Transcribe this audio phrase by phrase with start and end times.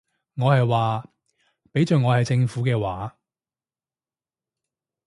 [0.35, 1.11] 我係話，
[1.71, 3.19] 畀在我係政府嘅話